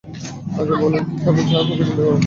[0.59, 2.19] আগে বলেন কি খাবেন, চা, কফি, ঠান্ডা গরম?